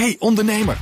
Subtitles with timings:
[0.00, 0.76] Hey ondernemer,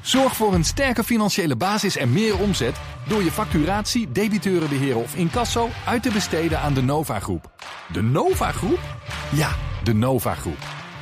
[0.00, 2.76] zorg voor een sterke financiële basis en meer omzet
[3.08, 7.50] door je facturatie, debiteurenbeheer of incasso uit te besteden aan de Nova Groep.
[7.92, 8.78] De Nova Groep?
[9.32, 10.58] Ja, de Nova Groep.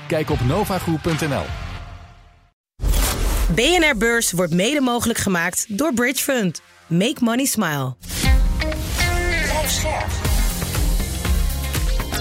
[0.07, 1.45] Kijk op novagroep.nl.
[3.55, 6.63] BNR Beurs wordt mede mogelijk gemaakt door Bridge Fund.
[6.87, 7.95] Make money smile.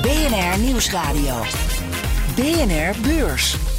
[0.02, 1.44] BNR Nieuwsradio.
[2.36, 3.73] BNR Beurs.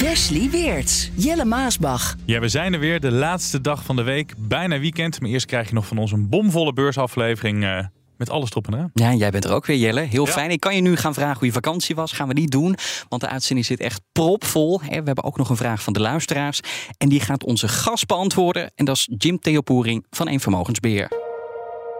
[0.00, 2.14] Wesley Weerts, Jelle Maasbach.
[2.24, 3.00] Ja, we zijn er weer.
[3.00, 4.34] De laatste dag van de week.
[4.38, 5.20] Bijna weekend.
[5.20, 7.64] Maar eerst krijg je nog van ons een bomvolle beursaflevering.
[7.64, 7.78] eh,
[8.16, 8.90] met alles erop en eraan.
[8.94, 10.00] Ja, jij bent er ook weer, Jelle.
[10.00, 10.32] Heel Ja.
[10.32, 10.50] fijn.
[10.50, 12.12] Ik kan je nu gaan vragen hoe je vakantie was.
[12.12, 12.76] Gaan we niet doen,
[13.08, 14.80] want de uitzending zit echt propvol.
[14.80, 14.88] hè.
[15.00, 16.60] We hebben ook nog een vraag van de luisteraars.
[16.98, 18.70] En die gaat onze gast beantwoorden.
[18.74, 21.10] En dat is Jim Theopoering van Een Vermogensbeheer.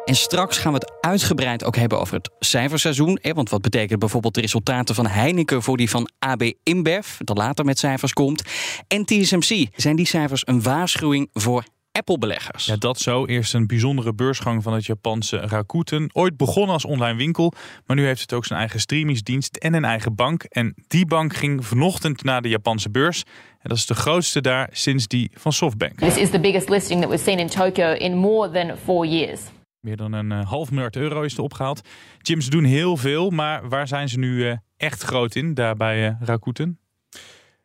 [0.06, 3.18] En straks gaan we het uitgebreid ook hebben over het cijferseizoen.
[3.22, 7.36] hè, Want wat betekent bijvoorbeeld de resultaten van Heineken voor die van AB InBev, dat
[7.36, 8.42] later met cijfers komt.
[8.88, 9.66] En TSMC.
[9.76, 12.66] Zijn die cijfers een waarschuwing voor Apple-beleggers?
[12.66, 13.26] Ja, dat zo.
[13.26, 16.10] Eerst een bijzondere beursgang van het Japanse Rakuten.
[16.12, 17.52] Ooit begonnen als online winkel,
[17.86, 20.42] maar nu heeft het ook zijn eigen streamingsdienst en een eigen bank.
[20.42, 23.22] En die bank ging vanochtend naar de Japanse beurs.
[23.60, 25.98] En dat is de grootste daar sinds die van Softbank.
[25.98, 29.40] This is the biggest listing that we've seen in Tokyo in more than four years.
[29.80, 31.80] Meer dan een eh, half miljard euro is er opgehaald.
[32.18, 36.06] Gyms doen heel veel, maar waar zijn ze nu eh, echt groot in, daar bij
[36.06, 36.78] eh, Rakuten?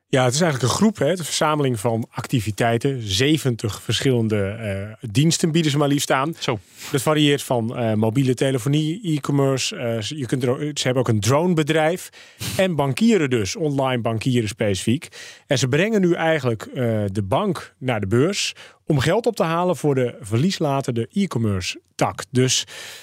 [0.07, 3.01] Ja, het is eigenlijk een groep, hè, de verzameling van activiteiten.
[3.01, 6.33] 70 verschillende diensten bieden ze maar liefst aan.
[6.39, 6.59] Zo.
[6.91, 9.75] Dat varieert van mobiele telefonie, e-commerce.
[10.15, 12.09] je kunt er, ze hebben ook een dronebedrijf.
[12.57, 15.07] En bankieren dus, online bankieren specifiek.
[15.47, 16.69] En ze brengen nu eigenlijk
[17.11, 18.53] de bank naar de beurs
[18.91, 22.23] om geld op te halen voor de verlieslatende e-commerce tak.
[22.29, 22.59] Dus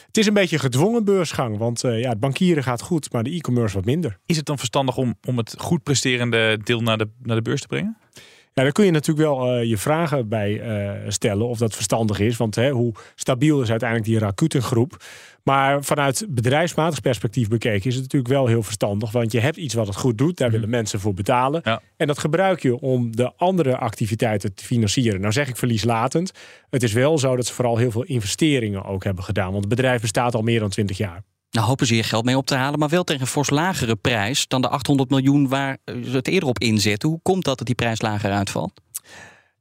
[0.06, 1.58] het is een beetje gedwongen beursgang.
[1.58, 4.18] Want eh, ja, het bankieren gaat goed, maar de e-commerce wat minder.
[4.26, 7.60] Is het dan verstandig om, om het goed presterende deel naar de, naar de beurs
[7.60, 7.96] te brengen?
[8.58, 12.18] Ja, daar kun je natuurlijk wel eh, je vragen bij eh, stellen of dat verstandig
[12.18, 12.36] is.
[12.36, 15.04] Want hè, hoe stabiel is uiteindelijk die Rakuten-groep?
[15.42, 19.10] Maar vanuit bedrijfsmatig perspectief bekeken is het natuurlijk wel heel verstandig.
[19.10, 21.60] Want je hebt iets wat het goed doet, daar willen mensen voor betalen.
[21.64, 21.80] Ja.
[21.96, 25.20] En dat gebruik je om de andere activiteiten te financieren.
[25.20, 26.32] Nou zeg ik verlieslatend.
[26.70, 29.50] Het is wel zo dat ze vooral heel veel investeringen ook hebben gedaan.
[29.50, 31.22] Want het bedrijf bestaat al meer dan 20 jaar.
[31.50, 33.96] Nou hopen ze hier geld mee op te halen, maar wel tegen een fors lagere
[33.96, 37.08] prijs dan de 800 miljoen waar ze het eerder op inzetten.
[37.08, 38.80] Hoe komt dat dat die prijs lager uitvalt?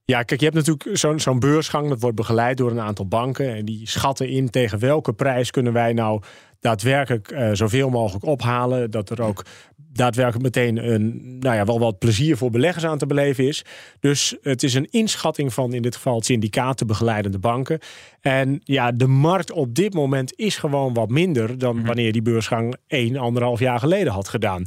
[0.05, 1.89] Ja, kijk, je hebt natuurlijk zo'n zo'n beursgang.
[1.89, 3.55] Dat wordt begeleid door een aantal banken.
[3.55, 6.21] En die schatten in tegen welke prijs kunnen wij nou
[6.59, 8.91] daadwerkelijk eh, zoveel mogelijk ophalen.
[8.91, 9.45] Dat er ook
[9.97, 13.65] daadwerkelijk meteen een, nou ja, wel wat plezier voor beleggers aan te beleven is.
[13.99, 17.79] Dus het is een inschatting van in dit geval het syndicaat, de begeleidende banken.
[18.21, 22.75] En ja, de markt op dit moment is gewoon wat minder dan wanneer die beursgang
[22.87, 24.65] één, anderhalf jaar geleden had gedaan.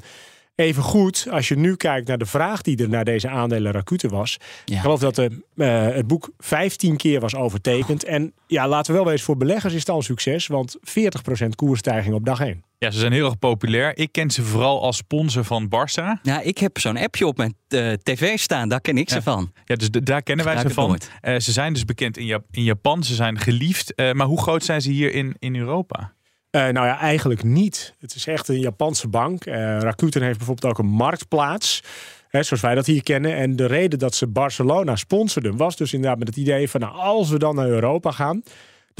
[0.60, 4.10] Even goed, als je nu kijkt naar de vraag die er naar deze aandelen Rakuten
[4.10, 4.36] was.
[4.64, 4.74] Ja.
[4.74, 8.04] Ik geloof dat de, eh, het boek 15 keer was overtekend.
[8.04, 10.46] En ja, laten we wel wezen, voor beleggers is het al een succes.
[10.46, 12.64] Want 40% koersstijging op dag 1.
[12.78, 13.96] Ja, ze zijn heel erg populair.
[13.98, 16.20] Ik ken ze vooral als sponsor van Barça.
[16.22, 19.52] Ja, ik heb zo'n appje op mijn eh, tv staan, daar ken ik ze van.
[19.64, 20.98] Ja, dus de- daar kennen wij ze van.
[21.20, 23.04] Eh, ze zijn dus bekend in, Jap- in Japan.
[23.04, 23.94] Ze zijn geliefd.
[23.94, 26.12] Eh, maar hoe groot zijn ze hier in, in Europa?
[26.50, 27.94] Eh, nou ja, eigenlijk niet.
[27.98, 29.44] Het is echt een Japanse bank.
[29.44, 31.82] Eh, Rakuten heeft bijvoorbeeld ook een marktplaats.
[32.28, 33.36] Hè, zoals wij dat hier kennen.
[33.36, 36.80] En de reden dat ze Barcelona sponsorden was dus inderdaad met het idee van...
[36.80, 38.42] Nou, als we dan naar Europa gaan,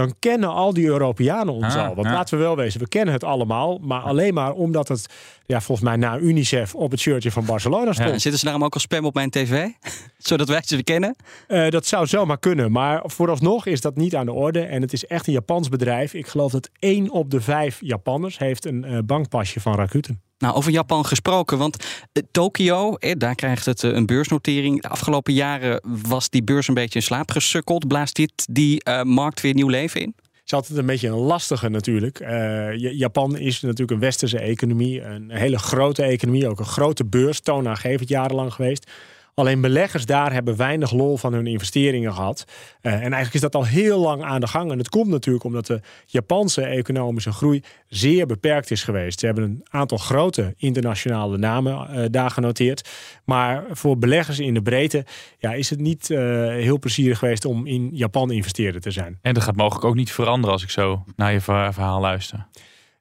[0.01, 1.95] dan kennen al die Europeanen ons Ah, al.
[1.95, 2.13] Want ja.
[2.13, 3.79] laten we wel wezen, we kennen het allemaal.
[3.79, 5.07] Maar alleen maar omdat het,
[5.47, 8.11] ja, volgens mij na UNICEF op het shirtje van Barcelona stond.
[8.11, 9.69] En zitten ze daarom ook als spam op mijn tv?
[10.19, 11.17] Zodat wij ze kennen?
[11.47, 14.61] Eh, dat zou zomaar kunnen, maar vooralsnog is dat niet aan de orde.
[14.61, 16.15] En het is echt een Japans bedrijf.
[16.15, 20.30] Ik geloof dat één op de vijf Japanners heeft een eh, bankpasje van Rakuten.
[20.41, 24.83] Nou, over Japan gesproken, want eh, Tokio, eh, daar krijgt het eh, een beursnotering.
[24.83, 27.89] De afgelopen jaren was die beurs een beetje in slaap gesukkeld.
[27.89, 30.15] Blaast dit die markt weer nieuw leven in?
[30.45, 32.19] is altijd een beetje een lastige natuurlijk.
[32.19, 35.03] Ja- Japan is natuurlijk een westerse economie.
[35.03, 36.49] Een hele grote economie.
[36.49, 37.41] Ook een grote beurs.
[37.41, 38.91] Toonaangevend jarenlang geweest.
[39.41, 42.45] Alleen beleggers daar hebben weinig lol van hun investeringen gehad.
[42.81, 44.71] Eh, en eigenlijk is dat al heel lang aan de gang.
[44.71, 49.21] En het komt natuurlijk omdat de Japanse economische groei zeer beperkt is geweest.
[49.21, 52.89] Ze hebben een aantal grote internationale namen eh, daar genoteerd.
[53.25, 55.05] Maar voor beleggers in de breedte
[55.39, 59.19] ja, is het niet eh, heel plezierig geweest om in Japan investeerder te zijn.
[59.23, 62.47] En dat gaat mogelijk ook niet veranderen als ik zo naar je verha- verhaal luister.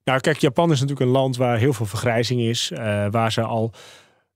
[0.04, 2.72] Nou, kijk, Japan is natuurlijk een land waar heel veel vergrijzing is.
[3.12, 3.74] waar ze al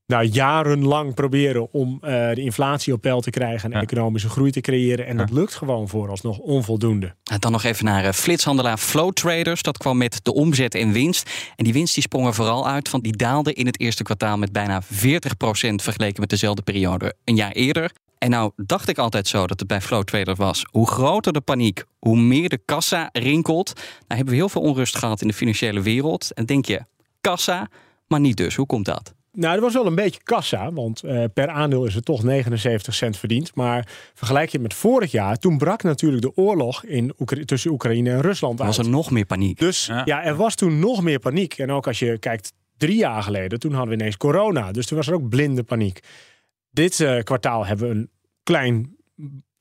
[0.06, 3.84] nou, jarenlang proberen om eh, de inflatie op peil te krijgen en Ja.
[3.84, 5.06] economische groei te creëren.
[5.06, 7.16] En dat lukt gewoon vooralsnog onvoldoende.
[7.32, 9.62] En Dan nog even naar eh, flitshandelaar Flow Traders.
[9.62, 11.30] Dat kwam met de omzet en winst.
[11.56, 14.38] En die winst die sprong er vooral uit, want die daalde in het eerste kwartaal
[14.38, 14.88] met bijna 40%
[15.82, 17.92] vergeleken met dezelfde periode een jaar eerder.
[18.18, 20.66] En nou dacht ik altijd zo dat het bij Flow Traders was.
[20.72, 23.74] Hoe groter de paniek, hoe meer de kassa rinkelt.
[23.76, 26.34] Nou hebben we heel veel onrust gehad in de financiële wereld.
[26.34, 26.86] En denk je,
[27.22, 27.70] kassa,
[28.08, 28.56] maar niet dus.
[28.56, 29.14] Hoe komt dat?
[29.36, 32.94] Nou, er was wel een beetje kassa, want eh, per aandeel is er toch 79
[32.94, 33.56] cent verdiend.
[33.56, 37.72] Maar vergelijk je het met vorig jaar, toen brak natuurlijk de oorlog in Oekra- tussen
[37.72, 38.86] Oekraïne en Rusland Was uit.
[38.88, 39.60] er nog meer paniek?
[39.60, 40.02] Dus Ja.
[40.06, 40.24] ja.
[40.24, 41.58] er was toen nog meer paniek.
[41.58, 44.72] En ook als je kijkt drie jaar geleden, toen hadden we ineens corona.
[44.72, 46.00] Dus toen was er ook blinde paniek.
[46.70, 48.10] Dit eh, kwartaal hebben we een
[48.44, 48.96] klein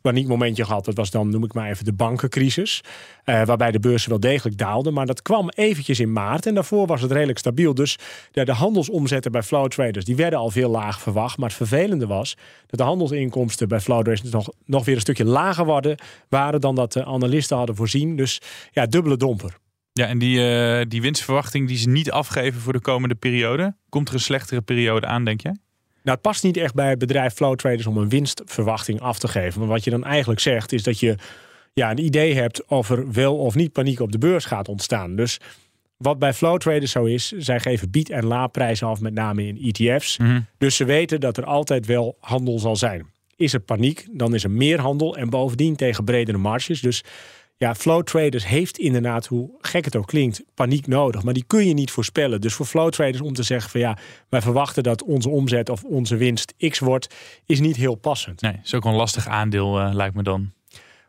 [0.02, 0.84] paniekmomentje gehad.
[0.84, 2.81] Dat was dan, noem ik maar even, de bankencrisis.
[3.25, 4.93] eh, waarbij de beurzen wel degelijk daalden.
[4.93, 6.46] Maar dat kwam eventjes in maart.
[6.46, 7.75] En daarvoor was het redelijk stabiel.
[7.75, 7.99] Dus
[8.32, 11.37] ja, de handelsomzetten bij flow traders, die werden al veel laag verwacht.
[11.38, 15.25] Maar het vervelende was dat de handelsinkomsten bij flow traders nog, nog weer een stukje
[15.25, 18.16] lager worden, waren dan dat de analisten hadden voorzien.
[18.16, 18.40] Dus
[18.70, 19.56] ja, dubbele domper.
[19.93, 23.76] Ja, en die, eh, die winstverwachting die ze niet afgeven voor de komende periode.
[23.88, 25.56] Komt er een slechtere periode aan, denk jij?
[26.02, 29.28] Nou, het past niet echt bij het bedrijf Flow Traders om een winstverwachting af te
[29.28, 29.60] geven.
[29.60, 31.16] Maar wat je dan eigenlijk zegt, is dat je
[31.72, 35.16] ja, een idee hebt of er wel of niet paniek op de beurs gaat ontstaan.
[35.16, 35.40] Dus
[35.96, 39.58] wat bij Flow Traders zo is, zij geven bied- en laadprijzen af, met name in
[39.72, 40.19] ETF's.
[40.58, 43.06] Dus ze weten dat er altijd wel handel zal zijn.
[43.37, 46.81] Is er paniek, dan is er meer handel en bovendien tegen bredere marges.
[46.81, 47.04] Dus
[47.62, 51.23] ja, Flow Traders heeft inderdaad, hoe gek het ook klinkt, paniek nodig.
[51.23, 52.41] Maar die kun je niet voorspellen.
[52.41, 53.99] Dus voor Flow Traders om te zeggen van ja,
[54.29, 57.14] wij verwachten dat onze omzet of onze winst X wordt,
[57.47, 58.41] is niet heel passend.
[58.41, 60.53] Nee, is ook een lastig aandeel, eh, lijkt me dan.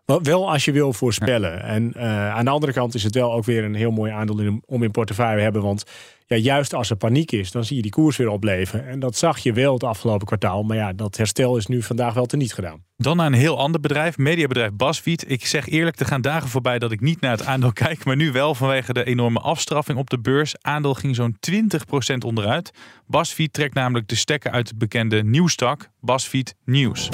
[0.06, 1.64] Wel- als je wil voorspellen.
[1.64, 4.40] En eh, aan de andere kant is het wel ook weer een heel mooi aandeel
[4.40, 5.62] in, om in portefeuille te hebben.
[5.62, 5.84] Want
[6.26, 8.88] ja, juist als er paniek is, dan zie je die koers weer opleven.
[8.88, 10.64] En dat zag je wel het afgelopen kwartaal.
[10.64, 12.84] Maar ja, dat herstel is nu vandaag wel teniet gedaan.
[12.98, 15.30] Dan naar een heel ander bedrijf, mediabedrijf BuzzFeed.
[15.30, 18.06] Ik zeg eerlijk, er gaan dagen voorbij dat ik niet naar het aandeel kijk.
[18.06, 20.56] Maar nu wel vanwege de enorme afstraffing op de beurs.
[20.62, 21.38] Aandeel ging zo'n
[22.14, 22.72] 20% onderuit.
[23.08, 25.90] BuzzFeed trekt namelijk de stekker uit het bekende nieuwstak.
[26.00, 27.10] BuzzFeed News.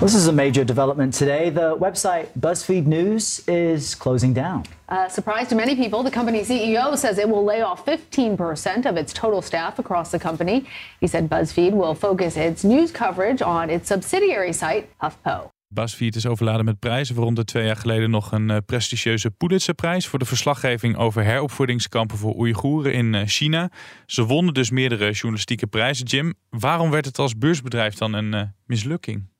[0.00, 1.50] This is a major development today.
[1.50, 4.62] The website BuzzFeed News is closing down.
[4.88, 8.96] Uh, surprise to many people, the company CEO says it will lay off 15% of
[8.96, 10.64] its total staff across the company.
[11.00, 15.50] He said BuzzFeed will focus its news coverage on its subsidiary site, HuffPo.
[15.74, 20.18] BuzzFeed is overladen met prijzen, waaronder twee jaar geleden nog een eh, prestigieuze Pulitzerprijs voor
[20.18, 23.70] de verslaggeving over heropvoedingskampen voor Oeigoeren in eh, China.
[24.06, 26.06] Ze wonnen dus meerdere journalistieke prijzen.
[26.06, 29.36] Jim, waarom werd het als beursbedrijf dan een eh, mislukking?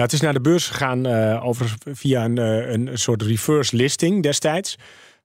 [0.00, 3.76] Nou, het is naar de beurs gegaan eh, over, via een, eh, een soort reverse
[3.76, 4.78] listing destijds.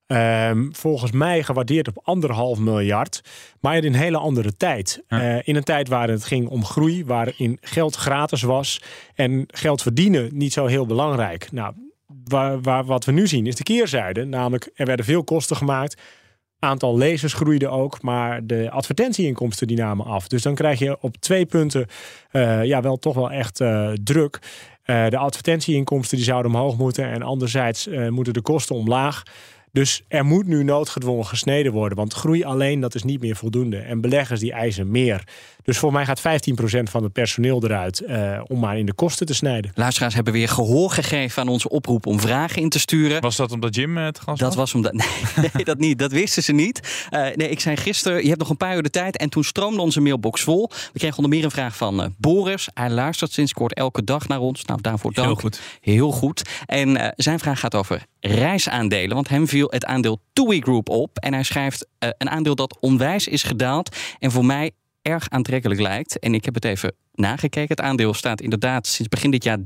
[0.06, 3.20] Ehm, volgens mij gewaardeerd op anderhalf miljard.
[3.60, 5.02] Maar in een hele andere tijd.
[5.08, 8.82] Eh, in een tijd waar het ging om groei, waarin geld gratis was
[9.14, 11.52] en geld verdienen niet zo heel belangrijk.
[11.52, 11.74] Nou,
[12.24, 14.24] waar, waar, wat we nu zien is de keerzijde.
[14.24, 16.02] Namelijk, er werden veel kosten gemaakt.
[16.66, 20.28] Aantal lezers groeide ook, maar de advertentieinkomsten die namen af.
[20.28, 21.86] Dus dan krijg je op twee punten
[22.30, 24.38] eh, ja, wel toch wel echt eh, druk.
[24.82, 29.22] Eh, de advertentieinkomsten die zouden omhoog moeten en anderzijds moeten de kosten omlaag.
[29.72, 31.98] Dus er moet nu noodgedwongen gesneden worden.
[31.98, 33.78] Want groei alleen, dat is niet meer voldoende.
[33.78, 35.24] En beleggers die eisen meer.
[35.62, 36.22] Dus voor mij gaat 15%
[36.82, 39.70] van het personeel eruit eh, om maar in de kosten te snijden.
[39.74, 43.20] Luisteraars hebben weer gehoor gegeven aan onze oproep om vragen in te sturen.
[43.20, 44.92] Was dat omdat Jim eh, te gast Dat was omdat.
[44.92, 45.06] Nee,
[45.52, 45.98] nee, dat niet.
[45.98, 47.06] Dat wisten ze niet.
[47.10, 49.16] Eh, nee, ik zei gisteren: je hebt nog een paar uur de tijd.
[49.16, 50.70] En toen stroomde onze mailbox vol.
[50.92, 52.68] We kregen onder meer een vraag van eh, Boris.
[52.74, 54.64] Hij luistert sinds kort elke dag naar ons.
[54.64, 55.26] Nou, daarvoor dank.
[55.26, 55.60] Heel goed.
[55.80, 56.42] Heel goed.
[56.66, 59.14] En eh, zijn vraag gaat over reisaandelen.
[59.14, 61.18] Want hem viel het aandeel TUI Group op.
[61.18, 63.96] En hij schrijft eh, een aandeel dat onwijs is gedaald.
[64.18, 64.70] En voor mij
[65.02, 66.18] erg aantrekkelijk lijkt.
[66.18, 67.76] En ik heb het even nagekeken.
[67.76, 69.62] Het aandeel staat inderdaad sinds begin dit jaar 30%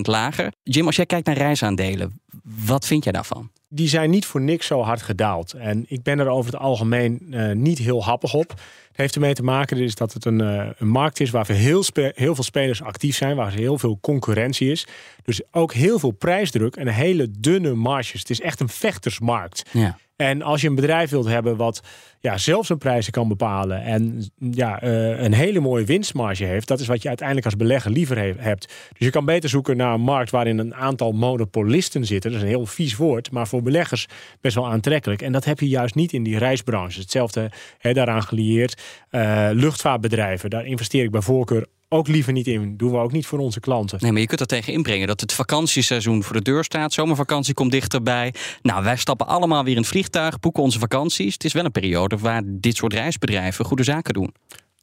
[0.00, 0.52] lager.
[0.62, 3.50] Jim, als jij kijkt naar reisaandelen, wat vind jij daarvan?
[3.72, 5.52] die zijn niet voor niks zo hard gedaald.
[5.52, 8.60] En ik ben er over het algemeen eh, niet heel happig op.
[9.00, 12.34] Heeft ermee te maken dus dat het een, eh, een markt is waar heel, heel
[12.34, 14.86] veel spelers actief zijn, waar heel veel concurrentie is.
[15.22, 18.20] Dus ook heel veel prijsdruk en hele dunne marges.
[18.20, 19.62] Het is echt een vechtersmarkt.
[19.72, 19.98] Ja.
[20.20, 21.82] En als je een bedrijf wilt hebben wat
[22.20, 26.80] ja, zelf zijn prijzen kan bepalen en ja, eh, een hele mooie winstmarge heeft, dat
[26.80, 28.66] is wat je uiteindelijk als belegger liever he- hebt.
[28.66, 32.30] Dus je kan beter zoeken naar een markt waarin een aantal monopolisten zitten.
[32.30, 34.06] Dat is een heel vies woord, maar voor beleggers
[34.40, 35.22] best wel aantrekkelijk.
[35.22, 37.00] En dat heb je juist niet in die reisbranche.
[37.00, 37.50] Hetzelfde
[37.80, 38.82] daaraan gelieerd.
[39.10, 42.76] Eh, luchtvaartbedrijven, daar investeer ik bij voorkeur ook liever niet in.
[42.76, 43.98] Doen we ook niet voor onze klanten.
[44.00, 46.92] Nee, maar je kunt er tegen inbrengen dat het vakantieseizoen voor de deur staat.
[46.92, 48.34] Zomervakantie komt dichterbij.
[48.62, 51.32] Nou, wij stappen allemaal weer in het vliegtuig, boeken onze vakanties.
[51.32, 54.34] Het is wel een periode waar dit soort reisbedrijven goede zaken doen.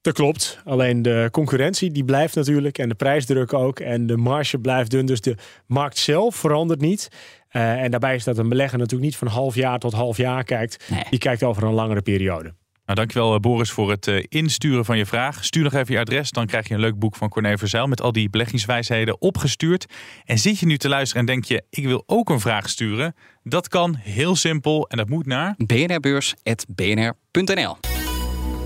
[0.02, 0.62] Dat klopt.
[0.66, 3.80] Alleen de concurrentie die blijft natuurlijk en de prijsdruk ook.
[3.80, 5.06] En de marge blijft dun.
[5.06, 5.36] Dus de
[5.66, 7.10] markt zelf verandert niet.
[7.52, 10.44] Uh, en daarbij is dat een belegger natuurlijk niet van half jaar tot half jaar
[10.44, 10.86] kijkt.
[10.90, 11.04] Nee.
[11.10, 12.54] Die kijkt over een langere periode.
[12.88, 15.46] Nou, dankjewel eh, Boris voor het uh, insturen van je vraag.
[15.46, 18.02] Stuur nog even je adres, dan krijg je een leuk boek van Corné Verzeil met
[18.02, 19.86] al die beleggingswijsheden opgestuurd.
[20.26, 23.16] En zit je nu te luisteren en denk je, ik wil ook een vraag sturen?
[23.44, 27.97] Dat kan heel simpel en dat moet naar bnrbeurs.bnr.nl.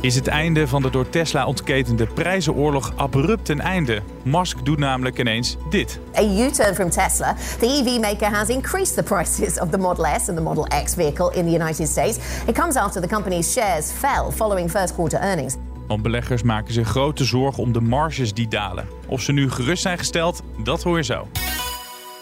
[0.01, 4.01] Is het einde van de door Tesla ontketende prijzenoorlog abrupt een einde?
[4.24, 6.00] Musk doet namelijk ineens dit.
[6.17, 7.36] A U-turn from Tesla.
[7.60, 10.93] The EV maker has increased the prices of the Model S and the Model X
[10.93, 12.17] vehicle in the United States.
[12.48, 15.55] It comes after the company's shares fell following first quarter earnings.
[15.88, 18.88] Want beleggers maken zich grote zorgen om de marges die dalen.
[19.08, 21.27] Of ze nu gerust zijn gesteld, dat hoor je zo.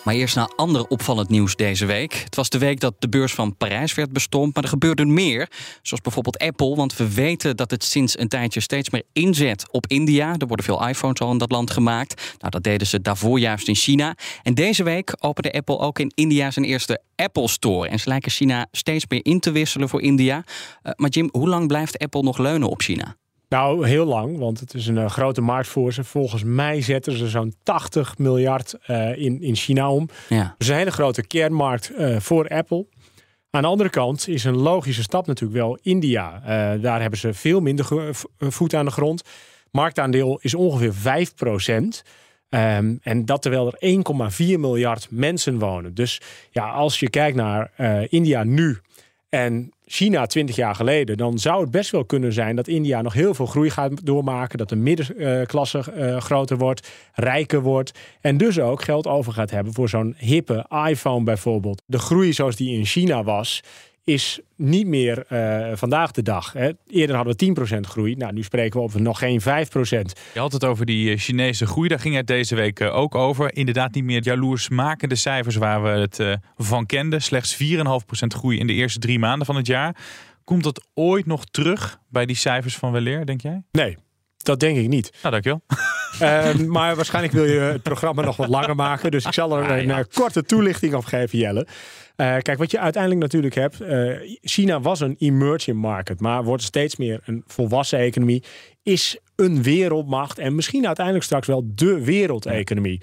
[0.09, 2.13] Maar eerst naar ander opvallend nieuws deze week.
[2.13, 5.49] Het was de week dat de beurs van Parijs werd bestompt, maar er gebeurde meer.
[5.81, 9.87] Zoals bijvoorbeeld Apple, want we weten dat het sinds een tijdje steeds meer inzet op
[9.87, 10.35] India.
[10.37, 12.35] Er worden veel iPhones al in dat land gemaakt.
[12.37, 14.15] Nou, dat deden ze daarvoor juist in China.
[14.43, 17.87] En deze week opende Apple ook in India zijn eerste Apple Store.
[17.87, 20.35] En ze lijken China steeds meer in te wisselen voor India.
[20.83, 23.15] Uh, maar Jim, hoe lang blijft Apple nog leunen op China?
[23.49, 26.03] Nou, heel lang, want het is een uh, grote markt voor ze.
[26.03, 30.09] Volgens mij zetten ze zo'n 80 miljard uh, in, in China om.
[30.29, 30.55] Ja.
[30.57, 32.85] Dus een hele grote kernmarkt uh, voor Apple.
[33.49, 36.41] Aan de andere kant is een logische stap natuurlijk wel India.
[36.77, 39.23] daar hebben ze veel minder voet aan de grond.
[39.71, 42.03] Marktaandeel is ongeveer 5 procent.
[42.49, 44.01] Um, en dat terwijl er
[44.31, 45.93] 1,4 miljard mensen wonen.
[45.93, 47.71] Dus ja, als je kijkt naar
[48.09, 48.79] India nu
[49.29, 53.13] en China 20 jaar geleden, dan zou het best wel kunnen zijn dat India nog
[53.13, 54.57] heel veel groei gaat doormaken.
[54.57, 57.99] Dat de middenklasse uh, groter wordt, rijker wordt.
[58.21, 61.81] En dus ook geld over gaat hebben voor zo'n hippe iPhone bijvoorbeeld.
[61.85, 63.63] De groei zoals die in China was,
[64.13, 66.53] is niet meer uh, vandaag de dag.
[66.53, 66.71] Hè.
[66.87, 68.15] Eerder hadden we 10% groei.
[68.15, 69.43] Nou, nu spreken we over nog geen 5%.
[70.33, 71.87] Je had het over die Chinese groei.
[71.87, 73.55] Daar ging het deze week ook over.
[73.55, 77.21] Inderdaad niet meer jaloersmakende cijfers waar we het uh, van kenden.
[77.21, 77.67] Slechts 4,5%
[78.27, 79.95] groei in de eerste drie maanden van het jaar.
[80.43, 83.63] Komt dat ooit nog terug bij die cijfers van Weleer, denk jij?
[83.71, 83.97] Nee,
[84.37, 85.11] dat denk ik niet.
[85.21, 85.61] Nou, dankjewel.
[86.21, 89.11] Uh, maar waarschijnlijk wil je het programma nog wat langer maken.
[89.11, 91.67] Dus ik zal er een, een korte toelichting op geven, Jelle.
[92.21, 93.81] Uh, kijk, wat je uiteindelijk natuurlijk hebt.
[93.81, 98.43] Uh, China was een emerging market, maar wordt steeds meer een volwassen economie.
[98.83, 103.01] Is een wereldmacht en misschien uiteindelijk straks wel de wereldeconomie.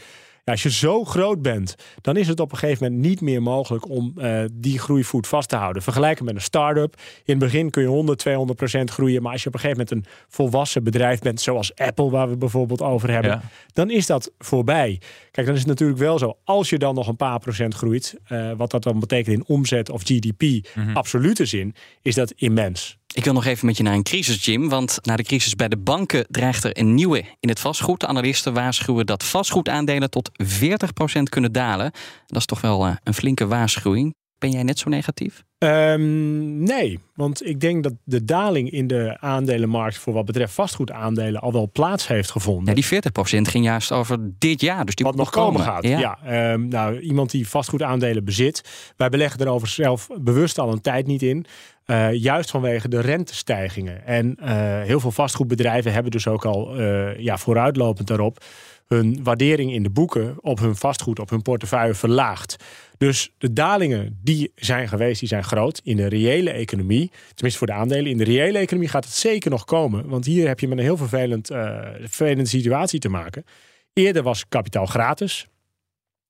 [0.53, 3.88] Als je zo groot bent, dan is het op een gegeven moment niet meer mogelijk
[3.88, 5.83] om uh, die groeivoet vast te houden.
[5.83, 6.95] Vergelijken met een start-up.
[6.97, 9.23] In het begin kun je 100, 200 procent groeien.
[9.23, 12.37] Maar als je op een gegeven moment een volwassen bedrijf bent, zoals Apple, waar we
[12.37, 13.43] bijvoorbeeld over hebben, ja.
[13.73, 15.00] dan is dat voorbij.
[15.31, 16.37] Kijk, dan is het natuurlijk wel zo.
[16.45, 19.91] Als je dan nog een paar procent groeit, uh, wat dat dan betekent in omzet
[19.91, 20.97] of GDP, mm -hmm.
[20.97, 22.99] absolute zin, is dat immens.
[23.16, 24.68] Ik wil nog even met je naar een crisis, Jim.
[24.68, 28.04] Want na de crisis bij de banken dreigt er een nieuwe in het vastgoed.
[28.04, 31.90] Analisten waarschuwen dat vastgoedaandelen tot 40% kunnen dalen.
[32.26, 34.14] Dat is toch wel een flinke waarschuwing.
[34.38, 35.46] Ben jij net zo negatief?
[35.58, 41.40] Um, nee, want ik denk dat de daling in de aandelenmarkt voor wat betreft vastgoedaandelen
[41.40, 42.75] al wel plaats heeft gevonden.
[42.75, 43.02] Ja, die
[43.38, 45.82] 40% ging juist over dit jaar, dus die wat nog komen gaat.
[45.82, 48.92] Ja, ja um, nou, iemand die vastgoedaandelen bezit.
[48.96, 51.46] Wij beleggen er over zelf bewust al een tijd niet in.
[51.86, 54.06] Uh, juist vanwege de rentestijgingen.
[54.06, 54.48] En uh,
[54.82, 58.44] heel veel vastgoedbedrijven hebben dus ook al uh, ja, vooruitlopend daarop
[58.87, 62.57] hun waardering in de boeken op hun vastgoed, op hun portefeuille verlaagd.
[62.99, 67.11] Dus de dalingen die zijn geweest, die zijn groot in de reële economie.
[67.35, 68.11] Tenminste voor de aandelen.
[68.11, 70.09] In de reële economie gaat het zeker nog komen.
[70.09, 73.45] Want hier heb je met een heel vervelend, uh, vervelende situatie te maken.
[73.93, 75.47] Eerder was kapitaal gratis.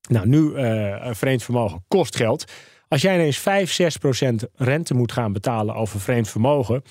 [0.09, 2.51] Nou, nu uh, vreemd vermogen kost geld.
[2.87, 6.83] Als jij ineens 5, 6 procent rente moet gaan betalen over vreemd vermogen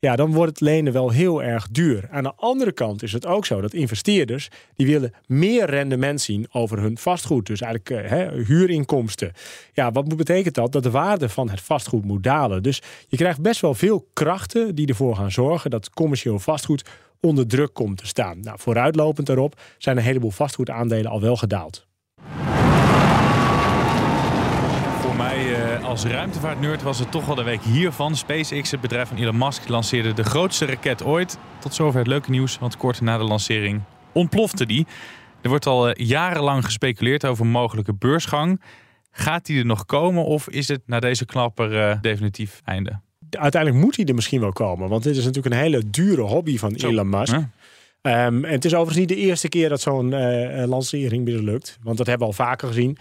[0.00, 2.08] ja, dan wordt het lenen wel heel erg duur.
[2.10, 6.46] Aan de andere kant is het ook zo dat investeerders die willen meer rendement zien
[6.52, 7.46] over hun vastgoed.
[7.46, 9.32] Dus eigenlijk hè, huurinkomsten.
[9.72, 10.72] Ja, wat betekent dat?
[10.72, 12.62] Dat de waarde van het vastgoed moet dalen.
[12.62, 16.84] Dus je krijgt best wel veel krachten die ervoor gaan zorgen dat commercieel vastgoed
[17.20, 18.40] onder druk komt te staan.
[18.40, 21.86] Nou, vooruitlopend daarop zijn een heleboel vastgoedaandelen al wel gedaald.
[25.84, 28.16] Als ruimtevaartnerd was het toch wel de week hiervan.
[28.16, 31.38] SpaceX, het bedrijf van Elon Musk, lanceerde de grootste raket ooit.
[31.58, 33.80] Tot zover het leuke nieuws, want kort na de lancering
[34.12, 34.86] ontplofte die.
[35.42, 38.60] Er wordt al jarenlang gespeculeerd over een mogelijke beursgang.
[39.10, 43.00] Gaat die er nog komen of is het na deze knapper uh, definitief einde?
[43.30, 46.58] Uiteindelijk moet hij er misschien wel komen, want dit is natuurlijk een hele dure hobby
[46.58, 46.88] van Zo.
[46.88, 47.32] Elon Musk.
[47.32, 48.26] Ja.
[48.26, 51.96] Um, en het is overigens niet de eerste keer dat zo'n uh, lancering mislukt, want
[51.96, 52.98] dat hebben we al vaker gezien.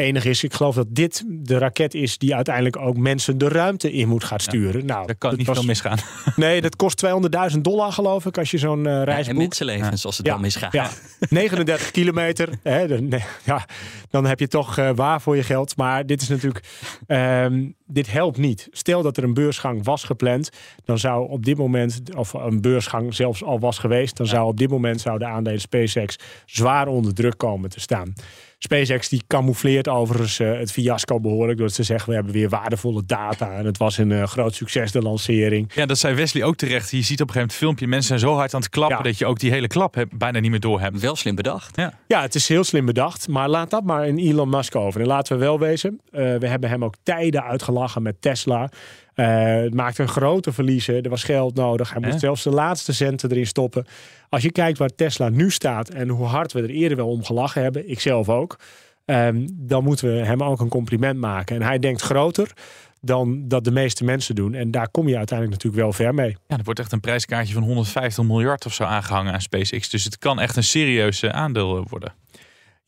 [0.00, 3.92] Enig is, ik geloof dat dit de raket is die uiteindelijk ook mensen de ruimte
[3.92, 4.86] in moet gaan sturen.
[4.86, 5.98] nou, Daar kan dat niet was- veel misgaan.
[6.36, 7.04] Nee, dat kost
[7.52, 10.40] 200.000 dollar geloof ik als je zo'n eh, reis en mensenlevens als het Ja, dan
[10.42, 10.72] misgaat.
[10.72, 10.90] Ja,
[11.28, 12.48] 39 kilometer.
[12.62, 13.66] Hè, dan, nee, ja,
[14.10, 15.76] dan heb je toch eh, waar voor je geld.
[15.76, 16.64] Maar dit is natuurlijk.
[17.06, 18.68] ehm, dit helpt niet.
[18.70, 20.50] Stel dat er een beursgang was gepland.
[20.84, 22.00] Dan zou op dit moment.
[22.16, 24.16] Of een beursgang zelfs al was geweest.
[24.16, 28.12] Dan zou op dit moment zou de aandelen SpaceX zwaar onder druk komen te staan.
[28.58, 31.58] SpaceX die camoufleert overigens eh, het fiasco behoorlijk.
[31.58, 33.52] Door te zeggen we hebben weer waardevolle data.
[33.52, 35.70] En het was een eh, groot succes de lancering.
[35.74, 36.90] Ja, dat zei Wesley ook terecht.
[36.90, 37.86] Je ziet op een gegeven moment filmpje.
[37.86, 39.02] Mensen zijn zo hard aan het klappen Ja.
[39.02, 41.00] dat je ook die hele klap bijna niet meer door hebt.
[41.00, 41.76] Wel slim bedacht.
[41.76, 41.92] Ja.
[42.06, 43.28] Ja, het is heel slim bedacht.
[43.28, 45.00] Maar laat dat maar in Elon Musk over.
[45.00, 48.70] En laten we wel wezen, eh, we hebben hem ook tijden uitgelachen met Tesla.
[49.18, 51.02] Eh, het maakte een grote verliezen.
[51.02, 51.92] Er was geld nodig.
[51.92, 53.86] Hij moest zelfs de laatste centen erin stoppen.
[54.28, 57.24] Als je kijkt waar Tesla nu staat en hoe hard we er eerder wel om
[57.24, 58.58] gelachen hebben, ik zelf ook,
[59.04, 61.56] ehm, dan moeten we hem ook een compliment maken.
[61.56, 62.52] En hij denkt groter
[63.00, 64.54] dan dat de meeste mensen doen.
[64.54, 66.36] En daar kom je uiteindelijk natuurlijk wel ver mee.
[66.46, 69.88] Ja, er wordt echt een prijskaartje van 150 miljard of zo aangehangen aan SpaceX.
[69.90, 72.12] Dus het kan echt een serieus eh, aandeel eh, worden.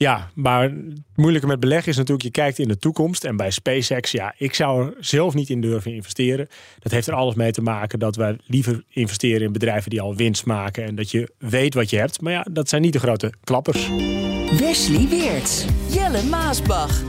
[0.03, 3.25] Ja, maar het moeilijke met beleggen is natuurlijk, je kijkt in de toekomst.
[3.25, 6.49] En bij SpaceX, ja, ik zou er zelf niet in durven investeren.
[6.79, 10.17] Dat heeft er alles mee te maken dat wij liever investeren in bedrijven die al
[10.17, 10.85] winst maken.
[10.85, 12.21] En dat je weet wat je hebt.
[12.21, 13.89] Maar ja, dat zijn niet de grote klappers.
[14.59, 15.65] Wesley Weerts.
[15.89, 17.03] Jelle Maasbach.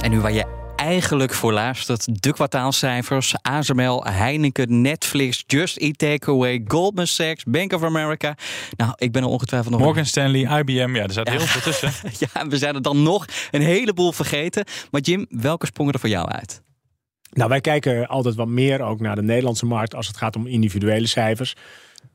[0.00, 0.55] En nu waar je
[0.86, 7.82] eigenlijk voor luistert, de kwartaalcijfers, ASML, Heineken, Netflix, Just Eat Takeaway, Goldman Sachs, Bank of
[7.82, 8.34] America.
[8.76, 9.82] Nou, ik ben er ongetwijfeld nog...
[9.82, 11.92] Morgan Stanley, IBM, ja, er staat heel veel tussen.
[12.32, 14.64] Ja, we zijn er dan nog een heleboel vergeten.
[14.90, 16.62] Maar Jim, welke sprongen er voor jou uit?
[17.36, 20.46] Nou, wij kijken altijd wat meer ook naar de Nederlandse markt als het gaat om
[20.46, 21.54] individuele cijfers.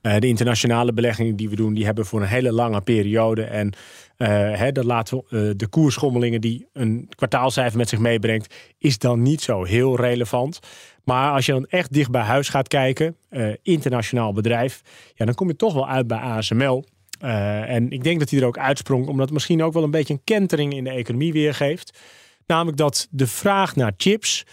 [0.02, 3.44] Eh, de internationale beleggingen die we doen, die hebben voor een hele lange periode.
[3.44, 3.74] En
[4.18, 9.42] eh, dat laten eh, de koersschommelingen die een kwartaalcijfer met zich meebrengt, is dan niet
[9.42, 10.60] zo heel relevant.
[11.04, 13.16] Maar als je dan echt dicht bij huis gaat kijken,
[13.62, 14.82] internationaal bedrijf,
[15.16, 16.86] ja, dan kom je toch wel uit bij ASML.
[17.20, 20.14] En ik denk dat hij er ook uitsprong, omdat het misschien ook wel een beetje
[20.14, 22.00] een kentering in de economie weergeeft.
[22.46, 24.46] Namelijk dat de vraag naar chips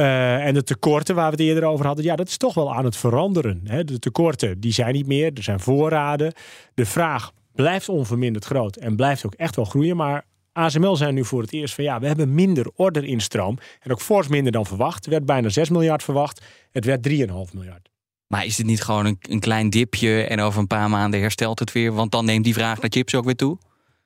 [0.00, 2.74] eh, en de tekorten waar we het eerder over hadden, ja, dat is toch wel
[2.74, 3.60] aan het veranderen.
[3.64, 3.84] Hè?
[3.84, 6.32] De tekorten die zijn niet meer, er zijn voorraden.
[6.74, 9.96] De vraag blijft onverminderd groot en blijft ook echt wel groeien.
[9.96, 13.58] Maar ASML zijn nu voor het eerst van ja, we hebben minder orderinstroom.
[13.80, 15.04] En ook fors minder dan verwacht.
[15.04, 16.42] Er werd bijna 6 miljard verwacht.
[16.70, 17.14] Het werd 3,5
[17.52, 17.88] miljard.
[18.26, 21.58] Maar is dit niet gewoon een, een klein dipje en over een paar maanden herstelt
[21.58, 21.92] het weer?
[21.92, 23.58] Want dan neemt die vraag naar chips ook weer toe?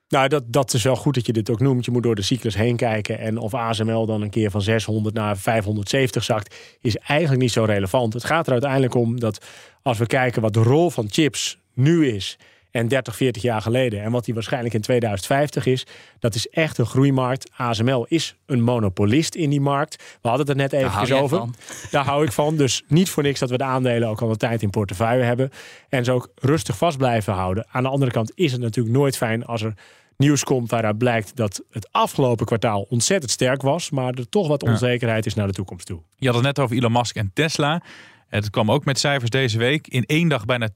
[0.08, 1.84] Nou, dat, dat is wel goed dat je dit ook noemt.
[1.84, 3.18] Je moet door de cyclus heen kijken.
[3.18, 7.64] En of ASML dan een keer van 600 naar 570 zakt, is eigenlijk niet zo
[7.64, 8.12] relevant.
[8.12, 9.44] Het gaat er uiteindelijk om dat
[9.82, 12.38] als we kijken wat de rol van chips nu is.
[12.74, 14.02] En 30, 40 jaar geleden.
[14.02, 15.86] En wat die waarschijnlijk in 2050 is.
[16.18, 17.50] Dat is echt een groeimarkt.
[17.56, 20.02] ASML is een monopolist in die markt.
[20.22, 21.38] We hadden het er net even over.
[21.38, 21.54] van.
[21.90, 22.56] Daar hou ik van.
[22.56, 25.50] Dus niet voor niks dat we de aandelen ook al een tijd in portefeuille hebben.
[25.88, 27.66] En ze ook rustig vast blijven houden.
[27.70, 29.74] Aan de andere kant is het natuurlijk nooit fijn als er
[30.16, 33.90] nieuws komt waaruit blijkt dat het afgelopen kwartaal ontzettend sterk was.
[33.90, 36.00] Maar er toch wat onzekerheid is naar de toekomst toe.
[36.16, 37.82] Je had het net over Elon Musk en Tesla.
[38.34, 39.88] Het kwam ook met cijfers deze week.
[39.88, 40.72] In één dag bijna 10%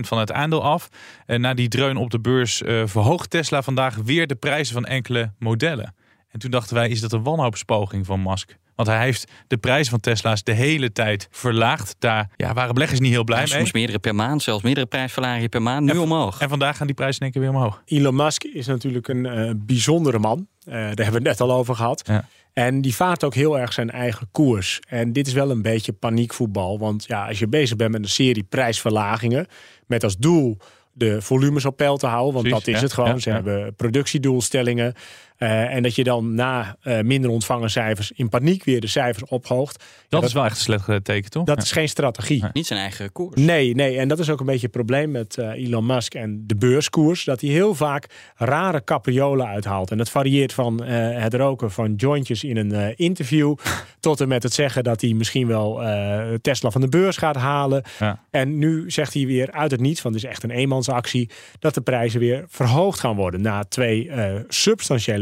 [0.00, 0.88] van het aandeel af.
[1.26, 4.84] En na die dreun op de beurs eh, verhoogt Tesla vandaag weer de prijzen van
[4.84, 5.94] enkele modellen.
[6.28, 8.56] En toen dachten wij, is dat een wanhoopspoging van Musk?
[8.74, 11.96] Want hij heeft de prijzen van Tesla's de hele tijd verlaagd.
[11.98, 13.58] Daar ja, waren beleggers niet heel blij Ja, mee.
[13.58, 15.84] soms meerdere per maand, zelfs meerdere prijsverlagingen per maand.
[15.84, 16.40] Nu En- omhoog.
[16.40, 17.82] En vandaag gaan die prijzen in één keer weer omhoog.
[17.84, 20.46] Elon Musk is natuurlijk een eh, bijzondere man.
[20.64, 22.02] Eh, daar hebben we het net al over gehad.
[22.06, 22.24] Ja.
[22.58, 24.80] En die vaart ook heel erg zijn eigen koers.
[24.88, 26.78] En dit is wel een beetje paniekvoetbal.
[26.78, 29.46] Want ja, als je bezig bent met een serie prijsverlagingen.
[29.86, 30.56] met als doel
[30.92, 32.32] de volumes op peil te houden.
[32.34, 33.10] Want Precies, dat is ja, het gewoon.
[33.10, 33.34] ja, Ze ja.
[33.34, 34.94] hebben productiedoelstellingen.
[35.36, 39.30] Eh, en dat je dan na eh, minder ontvangen cijfers in paniek weer de cijfers
[39.30, 39.84] ophoogt.
[40.08, 41.44] Dat Ja, is wel echt een slecht teken, toch?
[41.44, 41.62] dat Ja.
[41.62, 42.44] is geen strategie.
[42.52, 43.40] Niet zijn eigen koers.
[43.40, 46.44] Nee, nee, en dat is ook een beetje het probleem met eh, Elon Musk en
[46.46, 47.24] de beurskoers.
[47.24, 49.90] Dat hij heel vaak rare capriolen uithaalt.
[49.90, 53.54] En dat varieert van eh, het roken van jointjes in een eh, interview.
[54.00, 57.36] tot en met het zeggen dat hij misschien wel eh, Tesla van de beurs gaat
[57.36, 57.82] halen.
[57.98, 58.22] Ja.
[58.30, 61.30] En nu zegt hij weer uit het niets, want het is echt een eenmansactie.
[61.58, 63.40] dat de prijzen weer verhoogd gaan worden.
[63.40, 64.34] na twee eh,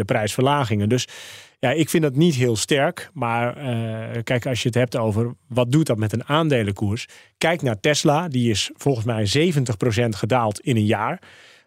[0.05, 0.89] prijsverlagingen.
[0.89, 1.09] Dus
[1.59, 3.11] ja, ik vind dat niet heel sterk.
[3.13, 7.09] Maar eh, kijk, als je het hebt over wat doet dat met een aandelenkoers.
[7.39, 8.29] Kijk naar Tesla.
[8.29, 9.53] Die is volgens mij
[10.07, 11.21] 70% gedaald in een jaar.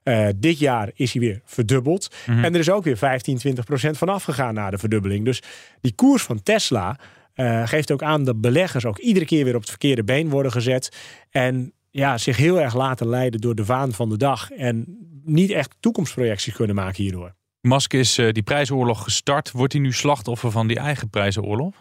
[0.04, 2.16] Eh, dit jaar is hij weer verdubbeld.
[2.26, 5.26] En er is ook weer 15, 20% van afgegaan na de verdubbeling.
[5.26, 5.42] Dus
[5.82, 7.00] die koers van Tesla
[7.34, 10.52] eh, geeft ook aan dat beleggers ook iedere keer weer op het verkeerde been worden
[10.52, 10.98] gezet.
[11.30, 14.52] En ja, zich heel erg laten leiden door de waan van de dag.
[14.52, 17.36] En niet echt toekomstprojecties kunnen maken hierdoor.
[17.68, 19.52] Musk is uh, die prijzenoorlog gestart.
[19.52, 21.76] Wordt hij nu slachtoffer van die eigen prijzenoorlog?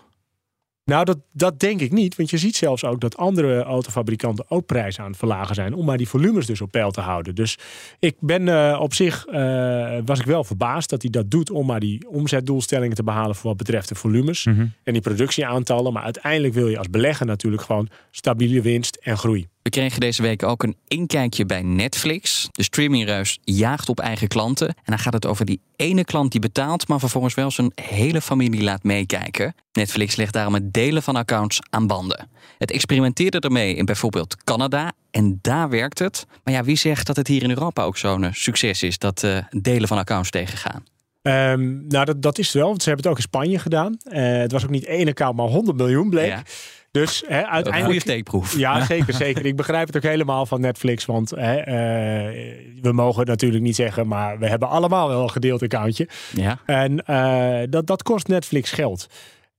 [0.87, 2.17] Nou, dat, dat denk ik niet.
[2.17, 5.75] Want je ziet zelfs ook dat andere autofabrikanten ook prijzen aan het verlagen zijn.
[5.75, 7.35] Om maar die volumes dus op peil te houden.
[7.35, 7.59] Dus
[7.99, 11.51] ik ben uh, op zich, uh, was ik wel verbaasd dat hij dat doet.
[11.51, 14.45] Om maar die omzetdoelstellingen te behalen voor wat betreft de volumes.
[14.45, 14.67] Mhm.
[14.83, 15.93] En die productieaantallen.
[15.93, 19.47] Maar uiteindelijk wil je als belegger natuurlijk gewoon stabiele winst en groei.
[19.67, 22.49] We kregen deze week ook een inkijkje bij Netflix.
[22.51, 24.69] De streamingreus jaagt op eigen klanten.
[24.69, 28.21] En dan gaat het over die ene klant die betaalt, maar vervolgens wel zijn hele
[28.21, 29.55] familie laat meekijken.
[29.73, 32.29] Netflix legt daarom het delen van accounts aan banden.
[32.59, 34.93] Het experimenteerde ermee in bijvoorbeeld Canada.
[35.11, 36.27] En daar werkt het.
[36.45, 39.23] Maar ja, wie zegt dat het hier in Europa ook zo'n uh, succes is, dat
[39.23, 40.85] uh, delen van accounts tegengaan?
[41.23, 42.69] Um, nou, dat, dat is het wel.
[42.69, 43.97] Want ze hebben het ook in Spanje gedaan.
[44.05, 46.29] Uh, het was ook niet één account, maar 100 miljoen bleek.
[46.29, 46.43] Ja.
[46.97, 47.77] Dus hè, uiteindelijk.
[47.77, 48.59] Een goede steekproef.
[48.59, 49.47] Ja, zeker, zeker.
[49.47, 51.05] Ik begrijp het ook helemaal van Netflix.
[51.05, 55.63] Want hè, uh, we mogen natuurlijk niet zeggen, maar we hebben allemaal wel een gedeeld
[55.63, 56.09] accountje.
[56.33, 56.59] Ja.
[56.67, 59.07] En uh, dat, dat kost Netflix geld.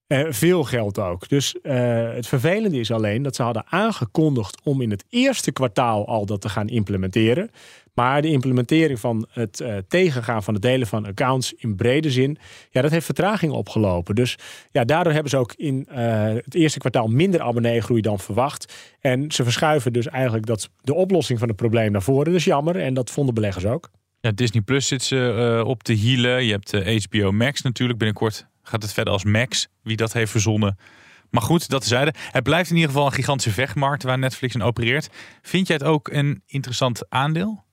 [0.07, 1.29] Uh, veel geld ook.
[1.29, 6.25] Dus het vervelende is alleen dat ze hadden aangekondigd om in het eerste kwartaal al
[6.25, 7.49] dat te gaan implementeren.
[7.99, 12.37] Maar de implementering van het uh, tegengaan van het delen van accounts in brede zin,
[12.69, 14.15] ja, dat heeft vertraging opgelopen.
[14.15, 14.37] Dus
[14.71, 18.73] ja, daardoor hebben ze ook in uh, het eerste kwartaal minder abonneegroei dan verwacht.
[18.99, 22.31] En ze verschuiven dus eigenlijk dat, de oplossing van het probleem naar voren.
[22.31, 22.75] Dus jammer.
[22.75, 23.89] En dat vonden beleggers ook.
[24.19, 26.45] Ja, Disney Plus zit ze uh, op de hielen.
[26.45, 27.99] Je hebt HBO Max natuurlijk.
[27.99, 29.67] Binnenkort gaat het verder als Max.
[29.83, 30.77] Wie dat heeft verzonnen.
[31.29, 32.13] Maar goed, dat zeiden.
[32.31, 35.09] Het blijft in ieder geval een gigantische vechtmarkt waar Netflix in opereert.
[35.41, 37.65] Vind jij het ook een interessant aandeel?